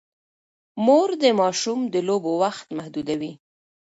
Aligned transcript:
مور 0.85 1.09
د 1.23 1.25
ماشوم 1.39 1.79
د 1.93 1.95
لوبو 2.07 2.31
وخت 2.43 2.67
محدودوي. 2.77 3.33